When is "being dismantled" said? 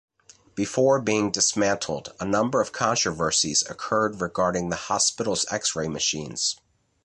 0.99-2.11